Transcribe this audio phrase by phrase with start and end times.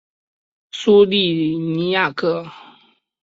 [0.71, 2.43] 苏利尼亚克。